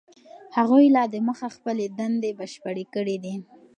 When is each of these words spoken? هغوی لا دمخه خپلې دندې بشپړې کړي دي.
هغوی 0.57 0.85
لا 0.95 1.03
دمخه 1.15 1.47
خپلې 1.55 1.85
دندې 1.99 2.31
بشپړې 2.39 2.85
کړي 2.93 3.17
دي. 3.23 3.35